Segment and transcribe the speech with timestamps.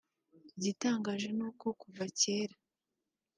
[0.57, 2.55] Igitangaje ni uko kuva kera